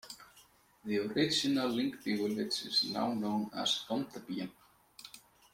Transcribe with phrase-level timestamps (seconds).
[0.83, 4.49] The original Lyngby village is now known as Bondebyen.